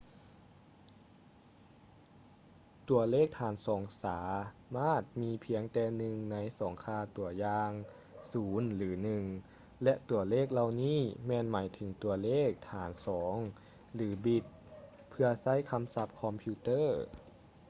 [2.89, 4.19] ຕົວເລກຖານສອງສາ
[4.75, 7.71] ມາດມີພຽງແຕ່ໜຶ່ງໃນສອງຄ່າຕົວຢ່າງ
[8.29, 8.89] 0 ຫຼື
[9.37, 13.35] 1 ແລະ ຕົວເລກເຫຼົ່ານີ້ແມ່ນໝາຍເຖິງຕົວເລກຖານສອງ
[13.95, 14.43] ຫຼື ບິດ
[15.09, 16.87] ເພື່ອໃຊ້ຄຳສັບຄອມພິວເຕີ້